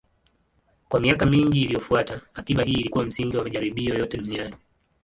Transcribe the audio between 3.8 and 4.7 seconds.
yote duniani.